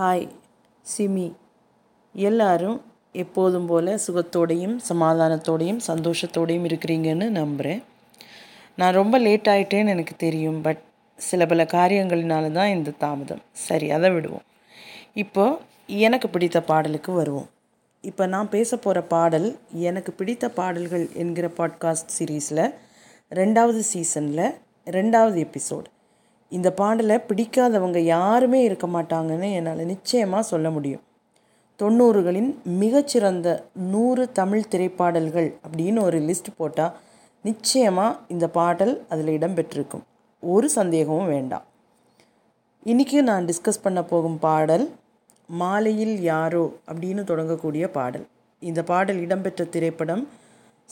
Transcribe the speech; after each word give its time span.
Hi 0.00 0.28
SIMI. 0.96 1.32
எல்லாரும் 2.12 2.82
எப்போதும் 3.12 3.66
போல் 3.66 4.00
சுகத்தோடையும் 4.06 4.76
சமாதானத்தோடையும் 4.88 5.80
சந்தோஷத்தோடையும் 5.86 6.66
இருக்கிறீங்கன்னு 6.68 7.28
நம்புகிறேன் 7.28 7.82
நான் 8.76 8.92
ரொம்ப 8.92 9.18
லேட் 9.18 9.46
ஆகிட்டேன்னு 9.46 9.88
எனக்கு 9.88 10.14
தெரியும் 10.16 10.62
பட் 10.62 10.78
சில 11.16 11.46
பல 11.46 11.64
காரியங்களினால 11.64 12.52
தான் 12.52 12.68
இந்த 12.68 12.90
தாமதம். 12.90 13.42
சரி 13.52 13.90
அதை 13.90 14.10
விடுவோம். 14.10 14.42
இப்போ 15.14 15.58
எனக்கு 15.86 16.28
பிடித்த 16.28 16.62
பாடலுக்கு 16.62 17.12
வருவோம். 17.12 17.48
இப்போ 18.00 18.26
நான் 18.26 18.48
பேச 18.48 18.76
போகிற 18.76 19.02
பாடல் 19.02 19.58
எனக்கு 19.70 20.12
பிடித்த 20.12 20.48
பாடல்கள் 20.48 21.08
என்கிற 21.14 21.48
பாட்காஸ்ட் 21.48 22.16
சீரீஸில் 22.18 22.74
ரெண்டாவது 23.30 23.78
சீசனில் 23.78 24.54
ரெண்டாவது 24.84 25.46
எபிசோடு 25.46 25.86
இந்த 26.56 26.72
பாடலை 26.72 27.16
பிடிக்காதவங்க 27.28 27.98
யாருமே 27.98 28.60
இருக்க 28.62 28.86
மாட்டாங்கன்னு 28.86 29.48
என்னால் 29.52 29.90
நிச்சயமாக 29.92 30.42
சொல்ல 30.42 30.70
முடியும். 30.70 31.02
தொண்ணூறுகளின் 31.80 32.50
மிகச்சிறந்த 32.62 33.48
நூறு 33.92 34.32
தமிழ் 34.32 34.70
திரைப்பாடல்கள் 34.70 35.48
அப்படின்னு 35.66 36.00
ஒரு 36.02 36.18
லிஸ்ட் 36.18 36.50
போட்டால் 36.56 36.96
நிச்சயமாக 37.42 38.18
இந்த 38.28 38.48
பாடல் 38.48 39.06
அதில் 39.08 39.30
இடம்பெற்றிருக்கும் 39.38 40.04
ஒரு 40.40 40.70
சந்தேகமும் 40.70 41.26
வேண்டாம். 41.26 41.64
இன்றைக்கி 42.84 43.22
நான் 43.22 43.46
டிஸ்கஸ் 43.46 43.82
பண்ண 43.82 44.02
போகும் 44.02 44.38
பாடல் 44.38 44.90
மாலையில் 45.46 46.20
யாரோ 46.20 46.64
அப்படின்னு 46.90 47.22
தொடங்கக்கூடிய 47.30 47.86
பாடல். 47.88 48.26
இந்த 48.58 48.82
பாடல் 48.82 49.18
இடம்பெற்ற 49.18 49.64
திரைப்படம் 49.64 50.28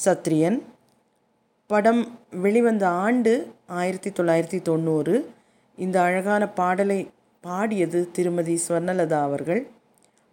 சத்ரியன். 0.04 0.58
படம் 1.66 2.02
வெளிவந்த 2.30 2.88
ஆண்டு 2.88 3.32
ஆயிரத்தி 3.66 4.10
தொள்ளாயிரத்தி 4.10 4.62
தொண்ணூறு. 4.62 5.14
இந்த 5.78 6.02
அழகான 6.02 6.48
பாடலை 6.48 7.10
பாடியது 7.40 8.08
திருமதி 8.12 8.54
ஸ்வர்ணலதா 8.68 9.18
அவர்கள். 9.20 9.66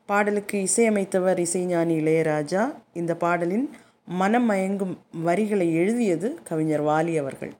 பாடலுக்கு 0.06 0.68
இசையமைத்தவர் 0.68 1.40
இசைஞானி 1.40 1.96
இளையராஜா. 2.02 2.74
இந்த 2.94 3.16
பாடலின் 3.16 3.68
மனம் 4.06 4.50
மயங்கும் 4.50 4.96
வரிகளை 5.24 5.68
எழுதியது 5.76 6.40
கவிஞர் 6.44 6.84
வாலி 6.84 7.18
அவர்கள். 7.18 7.54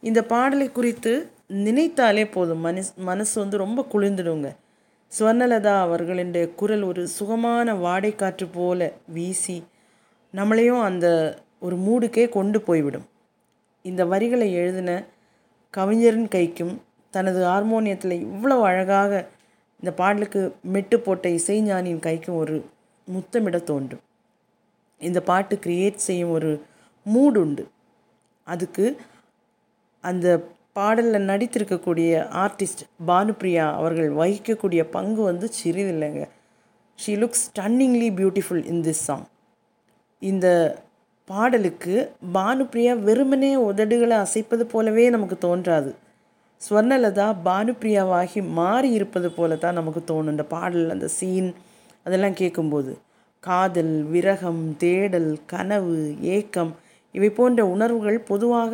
இந்த 0.00 0.24
பாடலை 0.24 0.72
குறித்து 0.72 1.12
நினைத்தாலே 1.48 2.30
போதும். 2.30 2.58
மனஸ் 2.58 2.94
மனசு 2.96 3.40
வந்து 3.40 3.56
ரொம்ப 3.56 3.86
குளிர்ந்துடுங்க. 3.92 4.48
ஸ்வர்ணலதா 5.12 5.74
அவர்களுடைய 5.80 6.46
குரல் 6.50 6.82
ஒரு 6.82 7.08
சுகமான 7.08 7.74
வாடைக்காற்று 7.74 8.48
போல 8.52 8.92
வீசி 9.06 9.64
நம்மளையும் 10.34 10.82
அந்த 10.82 11.06
ஒரு 11.60 11.76
மூடுக்கே 11.76 12.28
கொண்டு 12.28 12.60
போய்விடும். 12.60 13.06
இந்த 13.82 14.04
வரிகளை 14.04 14.52
எழுதின 14.52 15.04
கவிஞரின் 15.70 16.28
கைக்கும் 16.28 16.74
தனது 17.14 17.40
ஹார்மோனியத்தில் 17.46 18.14
இவ்வளவு 18.26 18.62
அழகாக 18.64 19.12
இந்த 19.80 19.90
பாடலுக்கு 19.92 20.40
மெட்டு 20.74 21.00
போட்ட 21.00 21.28
இசைஞானியின் 21.28 22.04
கைக்கும் 22.06 22.40
ஒரு 22.42 22.56
முத்தமிட 23.08 23.58
தோன்றும் 23.64 24.04
இந்த 25.00 25.20
பாட்டு 25.20 25.58
கிரியேட் 25.66 26.06
செய்யும் 26.08 26.30
ஒரு 26.30 26.50
மூடு 27.06 27.40
உண்டு. 27.40 27.64
அதுக்கு 28.46 28.86
அந்த 30.00 30.26
பாடலில் 30.72 31.28
நடித்திருக்கக்கூடிய 31.28 32.10
ஆர்டிஸ்ட் 32.44 32.82
பானுப்ரியா 33.06 33.64
அவர்கள் 33.72 34.10
வகிக்கக்கூடிய 34.14 34.82
பங்கு 34.96 35.22
வந்து 35.22 35.48
சிறிதில்லைங்க. 35.60 36.24
She 36.98 37.12
looks 37.22 37.44
stunningly 37.46 38.10
beautiful 38.18 38.64
in 38.64 38.82
this 38.82 39.04
song 39.06 39.26
இந்த 40.22 40.46
பாடலுக்கு 41.24 41.94
பானுப்ரியா 42.34 42.92
வெறுமனே 42.98 43.56
உதடுகளை 43.56 44.16
அசைப்பது 44.16 44.66
போலவே 44.66 45.10
நமக்கு 45.10 45.38
தோன்றாது. 45.38 45.90
ஸ்வர்ணலதா 46.62 47.26
பானுப்ரியாவாகி 47.44 48.40
மாறி 48.58 48.88
இருப்பது 48.90 49.28
போல 49.30 49.56
தான் 49.56 49.78
நமக்கு 49.80 50.00
தோணும். 50.10 50.32
இந்த 50.34 50.44
பாடல் 50.54 50.94
அந்த 50.94 51.08
சீன் 51.08 51.50
அதெல்லாம் 52.06 52.38
கேட்கும்போது 52.40 52.92
காதல் 53.42 53.94
விரகம் 54.12 54.62
தேடல் 54.82 55.30
கனவு 55.52 55.98
ஏக்கம் 56.36 56.72
இவை 57.14 57.30
போன்ற 57.30 57.60
உணர்வுகள் 57.74 58.18
பொதுவாக 58.30 58.72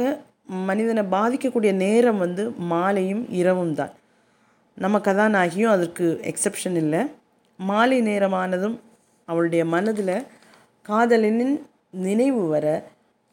மனிதனை 0.69 1.03
பாதிக்கக்கூடிய 1.17 1.73
நேரம் 1.85 2.23
வந்து 2.25 2.45
மாலையும் 2.73 3.23
இரவும் 3.41 3.75
தான். 3.75 3.93
நம்ம 4.77 4.97
கதாநாயகியும் 4.99 5.75
அதற்கு 5.75 6.07
எக்ஸப்ஷன் 6.31 6.79
இல்லை. 6.83 7.03
மாலை 7.59 7.99
நேரமானதும் 8.11 8.77
அவளுடைய 9.29 9.63
மனதில் 9.75 10.17
காதலனின் 10.89 11.55
நினைவு 12.07 12.43
வர 12.55 12.67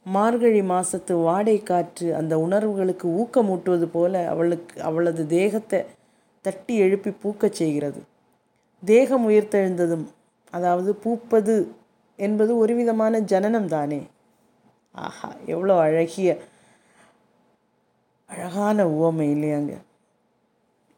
மார்கழி 0.05 0.61
மாதத்து 0.61 1.13
வாடை 1.23 1.63
காற்று 1.63 2.15
அந்த 2.15 2.39
உணர்வுகளுக்கு 2.39 3.07
ஊக்கமூட்டுவது 3.21 3.85
போல 3.85 4.27
அவளுக்கு 4.27 4.81
அவளது 4.81 5.27
தேகத்தை 5.27 5.79
தட்டி 6.41 6.75
எழுப்பி 6.77 7.11
பூக்கச் 7.11 7.53
செய்கிறது. 7.53 7.99
தேகம் 8.83 9.29
உயிர்த்தெழுந்ததும் 9.29 10.05
அதாவது 10.51 10.91
பூப்பது 11.03 11.67
என்பது 12.19 12.57
ஒரு 12.57 12.75
விதமான 12.75 13.19
ஜனனம் 13.19 13.67
தானே. 13.67 14.01
ஆஹா 14.91 15.29
எவ்வளோ 15.45 15.79
அழகிய 15.79 16.29
அழகான 18.25 18.87
உவமை 18.87 19.27
இல்லையாங்க. 19.33 19.73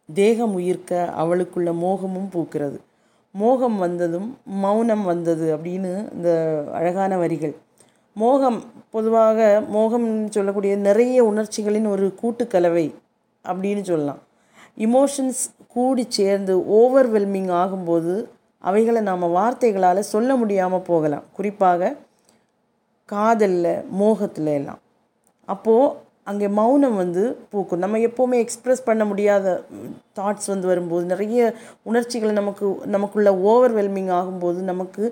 தேகம் 0.09 0.53
உயிர்க்க 0.53 1.13
அவளுக்குள்ள 1.17 1.69
மோகமும் 1.73 2.31
பூக்கிறது. 2.33 2.79
மோகம் 3.35 3.77
வந்ததும் 3.77 4.37
மௌனம் 4.45 5.03
வந்தது 5.03 5.57
அப்படின்னு 5.57 6.13
இந்த 6.13 6.29
அழகான 6.73 7.17
வரிகள். 7.17 7.55
மோகம் 8.15 8.59
பொதுவாக 8.91 9.39
மோகம் 9.75 10.07
சொல்லக்கூடிய 10.35 10.73
நிறைய 10.87 11.23
உணர்ச்சிகளின் 11.23 11.87
ஒரு 11.93 12.05
கூட்டுக்கலவை 12.21 12.85
அப்படின்னு 13.45 13.81
சொல்லலாம். 13.81 14.21
இமோஷன்ஸ் 14.77 15.41
கூடி 15.67 16.05
சேர்ந்து 16.09 16.53
ஓவர்வெல்மிங் 16.79 17.51
ஆகும்போது 17.61 18.13
அவைகளை 18.69 19.01
நாம் 19.01 19.33
வார்த்தைகளால் 19.37 20.09
சொல்ல 20.13 20.35
முடியாமல் 20.35 20.87
போகலாம். 20.89 21.25
குறிப்பாக 21.37 21.91
காதலில் 23.05 23.73
மோகத்தில் 24.01 24.51
எல்லாம். 24.59 24.79
அப்போது 25.45 25.91
அங்கே 26.23 26.47
மௌனம் 26.47 26.95
வந்து 26.95 27.23
பூக்கும். 27.51 27.81
நம்ம 27.83 27.97
எப்போவுமே 27.97 28.37
எக்ஸ்ப்ரெஸ் 28.43 28.87
பண்ண 28.89 29.03
முடியாத 29.05 29.61
தாட்ஸ் 30.19 30.49
வந்து 30.53 30.67
வரும்போது 30.67 31.05
நிறைய 31.05 31.53
உணர்ச்சிகள் 31.83 32.39
நமக்கு 32.39 32.67
நமக்குள்ள 32.95 33.31
ஓவர்வெல்மிங் 33.51 34.11
ஆகும்போது 34.19 34.59
நமக்கு 34.71 35.03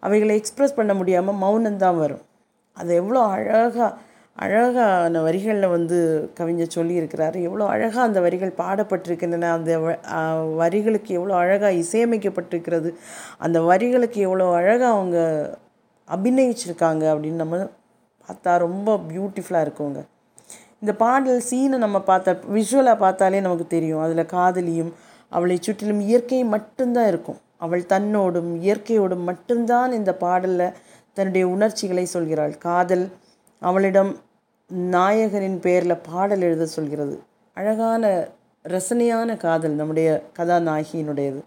அவைகளை 0.00 0.34
எக்ஸ்ப்ரெஸ் 0.40 0.78
பண்ண 0.80 0.94
முடியாமல் 0.94 1.40
மௌனம்தான் 1.44 1.98
வரும். 2.04 2.24
அது 2.80 2.92
எவ்வளோ 3.00 3.22
அழகாக 3.34 3.88
அழகான 4.36 5.20
வரிகளில் 5.24 5.72
வந்து 5.74 5.96
கவிஞர் 6.38 6.76
சொல்லியிருக்கிறாரு. 6.76 7.38
எவ்வளோ 7.48 7.64
அழகாக 7.74 8.06
அந்த 8.08 8.20
வரிகள் 8.26 8.52
பாடப்பட்டிருக்கின்றன. 8.60 9.50
அந்த 9.56 9.72
வரிகளுக்கு 10.60 11.10
எவ்வளோ 11.18 11.34
அழகாக 11.42 11.72
இசையமைக்கப்பட்டிருக்கிறது. 11.82 12.90
அந்த 13.38 13.58
வரிகளுக்கு 13.70 14.20
எவ்வளோ 14.28 14.46
அழகாக 14.60 14.92
அவங்க 14.94 15.18
அபிநயிச்சிருக்காங்க 16.08 17.04
அப்படின்னு 17.12 17.42
நம்ம 17.44 17.58
பார்த்தா 18.28 18.52
ரொம்ப 18.66 18.96
பியூட்டிஃபுல்லாக 19.10 19.66
இருக்குங்க. 19.66 20.00
இந்த 20.82 20.92
பாடல் 21.02 21.40
சீனை 21.50 21.78
நம்ம 21.84 21.98
பார்த்தா 22.10 22.32
விஷுவலாக 22.56 22.98
பார்த்தாலே 23.04 23.40
நமக்கு 23.46 23.66
தெரியும். 23.76 24.02
அதில் 24.04 24.30
காதலியும் 24.36 24.92
அவளை 25.32 25.56
சுற்றிலும் 25.60 26.02
இயற்கை 26.08 26.38
மட்டும்தான் 26.54 27.08
இருக்கும். 27.12 27.40
அவள் 27.64 27.82
தன்னோடும் 27.92 28.50
இயற்கையோடும் 28.66 29.26
மட்டும்தான் 29.30 29.90
இந்த 29.98 30.12
பாடலில் 30.24 30.66
தன்னுடைய 31.16 31.44
உணர்ச்சிகளை 31.48 32.04
சொல்கிறாள். 32.12 32.54
காதல் 32.58 33.04
அவளிடம் 33.62 34.12
நாயகனின் 34.90 35.58
பெயரில் 35.60 36.02
பாடல் 36.08 36.44
எழுத 36.48 36.66
சொல்கிறது. 36.66 37.16
அழகான 37.56 38.04
ரசனையான 38.64 39.36
காதல் 39.36 39.74
நம்முடைய 39.80 40.08
கதாநாயகியினுடையது. 40.38 41.40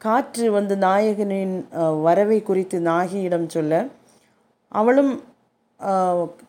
காற்று 0.00 0.46
வந்து 0.56 0.74
நாயகனின் 0.76 1.54
வரவை 2.02 2.38
குறித்து 2.42 2.76
நாகியிடம் 2.80 3.48
சொல்ல 3.48 3.72
அவளும் 4.72 5.12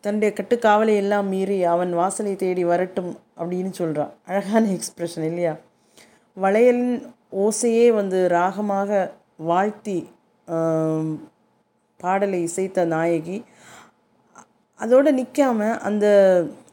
தன்னுடைய 0.00 0.30
கட்டுக்காவலை 0.36 0.94
எல்லாம் 1.02 1.26
மீறி 1.28 1.58
அவன் 1.72 1.92
வாசலை 1.94 2.32
தேடி 2.36 2.62
வரட்டும் 2.64 3.10
அப்படின்னு 3.40 3.70
சொல்கிறான் 3.70 4.12
அழகான 4.26 4.62
எக்ஸ்ப்ரெஷன் 4.76 5.26
இல்லையா? 5.30 5.54
வளையலின் 6.36 6.96
ஓசையே 7.44 7.86
வந்து 7.94 8.18
ராகமாக 8.32 8.90
வாழ்த்தி 9.50 9.98
பாடலை 12.02 12.38
இசைத்த 12.48 12.84
நாயகி. 12.94 13.38
அதோடு 14.80 15.10
நிற்காம 15.18 15.58
அந்த 15.88 16.06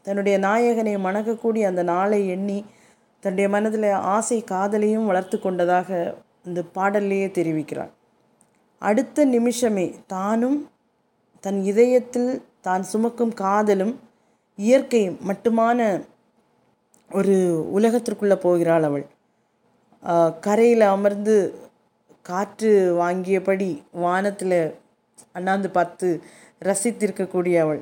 தன்னுடைய 0.06 0.36
நாயகனை 0.46 0.94
மணக்கக்கூடிய 1.06 1.62
அந்த 1.70 1.82
நாளை 1.92 2.20
எண்ணி 2.34 2.58
தன்னுடைய 3.22 3.48
மனதில் 3.54 3.88
ஆசை 4.14 4.38
காதலையும் 4.50 5.08
வளர்த்து 5.10 5.36
கொண்டதாக 5.38 5.88
இந்த 6.48 6.60
பாடல்லையே 6.76 7.28
தெரிவிக்கிறாள். 7.38 7.92
அடுத்த 8.82 9.24
நிமிஷமே 9.34 9.86
தானும் 10.14 10.58
தன் 11.44 11.60
இதயத்தில் 11.70 12.30
தான் 12.66 12.84
சுமக்கும் 12.92 13.34
காதலும் 13.42 13.94
இயற்கையும் 14.58 15.18
மட்டுமான 15.28 15.80
ஒரு 17.10 17.34
உலகத்திற்குள்ளே 17.76 18.36
போகிறாள் 18.44 18.86
அவள். 18.88 19.04
கரையில் 20.46 20.84
அமர்ந்து 20.94 21.36
காற்று 22.28 22.72
வாங்கியபடி 23.00 23.70
வானத்தில் 24.04 24.60
அண்ணாந்து 25.38 25.68
பார்த்து 25.78 26.08
ரசித்திருக்கக்கூடிய 26.62 27.56
அவள். 27.64 27.80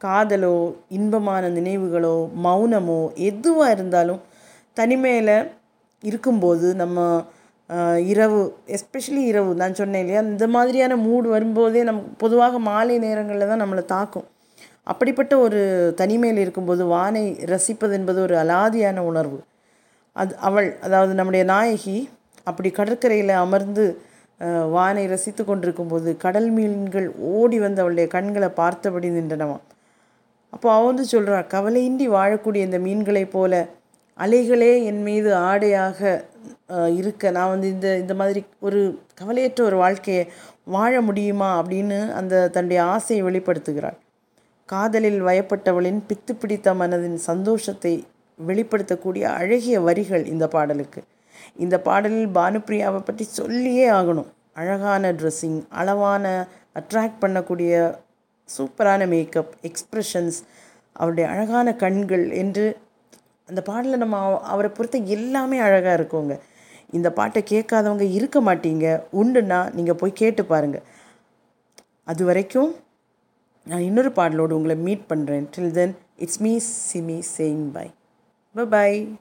காதலோ 0.00 0.56
இன்பமான 0.96 1.44
நினைவுகளோ 1.58 2.16
மௌனமோ 2.46 3.00
எதுவாக 3.28 3.74
இருந்தாலும் 3.76 4.20
தனிமையில் 4.76 5.36
இருக்கும்போது 6.02 6.68
நம்ம 6.82 6.98
இரவு 8.12 8.40
எஸ்பெஷலி 8.76 9.22
இரவு 9.30 9.50
நான் 9.60 9.78
சொன்னேன் 9.78 10.02
இல்லையா 10.04 10.22
இந்த 10.32 10.46
மாதிரியான 10.54 10.96
மூடு 11.04 11.28
வரும்போதே 11.34 11.82
நம் 11.88 12.02
பொதுவாக 12.22 12.58
மாலை 12.68 12.96
நேரங்களில் 13.04 13.50
தான் 13.52 13.62
நம்மளை 13.62 13.84
தாக்கும். 13.94 14.26
அப்படிப்பட்ட 14.86 15.34
ஒரு 15.44 15.60
தனிமையில் 16.00 16.40
இருக்கும்போது 16.42 16.82
வானை 16.94 17.24
ரசிப்பது 17.52 17.94
என்பது 17.98 18.18
ஒரு 18.26 18.34
அலாதியான 18.42 18.98
உணர்வு. 19.10 19.38
அது 20.16 20.32
அவள் 20.48 20.68
அதாவது 20.86 21.12
நம்முடைய 21.18 21.44
நாயகி 21.52 21.96
அப்படி 22.50 22.70
கடற்கரையில் 22.78 23.34
அமர்ந்து 23.44 23.84
வானை 24.70 25.06
ரசித்து 25.06 25.44
கொண்டிருக்கும்போது 25.44 26.16
கடல் 26.16 26.50
மீன்கள் 26.50 27.08
ஓடி 27.18 27.58
வந்து 27.58 27.80
அவளுடைய 27.80 28.06
கண்களை 28.08 28.48
பார்த்தபடி 28.48 29.08
நின்றனவாம். 29.10 29.64
அப்போ 30.52 30.68
அவ 30.72 30.82
வந்து 30.84 31.04
சொல்கிறாள் 31.12 31.50
கவலையின்றி 31.54 32.06
வாழக்கூடிய 32.16 32.62
இந்த 32.68 32.78
மீன்களைப் 32.78 33.32
போல 33.32 33.52
அலைகளே 34.18 34.72
என் 34.84 35.02
மீது 35.02 35.34
ஆடையாக 35.34 36.00
இருக்க. 36.98 37.30
நான் 37.30 37.48
வந்து 37.48 37.68
இந்த 37.68 37.88
இந்த 37.98 38.14
மாதிரி 38.14 38.40
ஒரு 38.60 38.80
கவலையற்ற 39.14 39.64
ஒரு 39.64 39.76
வாழ்க்கையை 39.76 40.24
வாழ 40.64 41.00
முடியுமா? 41.00 41.50
அப்படின்னு 41.62 41.98
அந்த 42.12 42.48
தன்னுடைய 42.48 42.80
ஆசையை 42.84 43.22
வெளிப்படுத்துகிறாள். 43.26 43.98
காதலில் 44.68 45.20
வயப்பட்டவளின் 45.22 46.00
பித்து 46.08 46.32
பிடித்த 46.40 46.74
மனதின் 46.74 47.18
சந்தோஷத்தை 47.30 47.94
வெளிப்படுத்தக்கூடிய 48.38 49.24
அழகிய 49.40 49.80
வரிகள் 49.80 50.24
இந்த 50.26 50.48
பாடலுக்கு. 50.48 51.00
இந்த 51.56 51.80
பாடலில் 51.80 52.28
பானுப்பிரியாவை 52.28 53.00
பற்றி 53.00 53.24
சொல்லியே 53.24 53.90
ஆகணும். 53.90 54.26
அழகான 54.54 55.12
ட்ரெஸ்ஸிங் 55.12 55.68
அளவான 55.68 56.46
அட்ராக்ட் 56.74 57.12
பண்ணக்கூடிய 57.20 57.94
சூப்பரான 58.58 59.08
மேக்கப் 59.08 59.54
எக்ஸ்ப்ரெஷன்ஸ் 59.62 60.32
அவருடைய 60.92 61.30
அழகான 61.30 61.74
கண்கள் 61.74 62.30
என்று 62.30 62.76
அந்த 63.46 63.62
பாடலில் 63.62 63.98
நம்ம 63.98 64.18
அவ- 64.18 64.40
அவரை 64.40 64.70
பொறுத்த 64.70 64.98
எல்லாமே 64.98 65.58
அழகாக 65.58 66.02
இருக்குங்க. 66.02 66.38
இந்த 66.90 67.12
பாட்டை 67.12 67.44
கேட்காதவங்க 67.50 68.00
இருக்க 68.00 68.40
மாட்டீங்க. 68.42 69.02
உண்டுன்னா 69.12 69.72
நீங்கள் 69.72 69.94
போய் 69.94 70.12
கேட்டு 70.12 70.44
பாருங்கள் 70.44 70.82
அது 72.04 72.24
வரைக்கும் 72.24 72.74
நான் 73.64 73.80
இன்னொரு 73.80 74.08
பாடலோடு 74.08 74.50
உங்களை 74.50 74.76
மீட் 74.76 75.04
பண்ணுறேன் 75.08 75.46
till 75.56 75.70
then 75.70 75.96
it's 76.16 76.40
me 76.40 76.60
Simi 76.92 77.22
saying 77.38 77.72
bye 77.72 77.90
bye 78.68 79.18